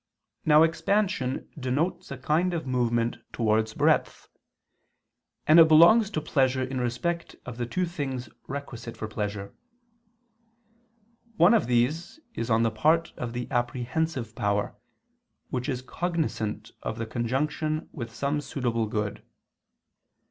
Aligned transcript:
Now 0.45 0.63
expansion 0.63 1.47
denotes 1.59 2.09
a 2.09 2.17
kind 2.17 2.55
of 2.55 2.65
movement 2.65 3.17
towards 3.31 3.75
breadth; 3.75 4.29
and 5.45 5.59
it 5.59 5.67
belongs 5.67 6.09
to 6.09 6.19
pleasure 6.21 6.63
in 6.63 6.81
respect 6.81 7.35
of 7.45 7.57
the 7.59 7.67
two 7.67 7.85
things 7.85 8.27
requisite 8.47 8.97
for 8.97 9.07
pleasure. 9.07 9.53
One 11.37 11.53
of 11.53 11.67
these 11.67 12.19
is 12.33 12.49
on 12.49 12.63
the 12.63 12.71
part 12.71 13.13
of 13.15 13.33
the 13.33 13.47
apprehensive 13.51 14.33
power, 14.33 14.75
which 15.51 15.69
is 15.69 15.83
cognizant 15.83 16.71
of 16.81 16.97
the 16.97 17.05
conjunction 17.05 17.87
with 17.91 18.11
some 18.11 18.41
suitable 18.41 18.87
good. 18.87 19.23